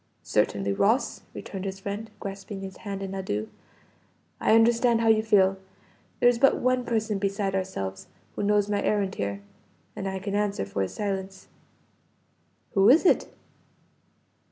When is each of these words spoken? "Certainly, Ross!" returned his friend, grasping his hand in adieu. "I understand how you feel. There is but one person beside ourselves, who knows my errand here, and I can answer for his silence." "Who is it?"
"Certainly, 0.23 0.73
Ross!" 0.73 1.21
returned 1.31 1.63
his 1.63 1.79
friend, 1.79 2.09
grasping 2.19 2.61
his 2.61 2.77
hand 2.77 3.03
in 3.03 3.13
adieu. 3.13 3.49
"I 4.39 4.55
understand 4.55 5.01
how 5.01 5.09
you 5.09 5.21
feel. 5.21 5.57
There 6.19 6.27
is 6.27 6.39
but 6.39 6.57
one 6.57 6.85
person 6.85 7.19
beside 7.19 7.53
ourselves, 7.53 8.07
who 8.35 8.41
knows 8.41 8.67
my 8.67 8.81
errand 8.81 9.13
here, 9.13 9.43
and 9.95 10.07
I 10.09 10.17
can 10.17 10.33
answer 10.33 10.65
for 10.65 10.81
his 10.81 10.95
silence." 10.95 11.49
"Who 12.73 12.89
is 12.89 13.05
it?" 13.05 13.29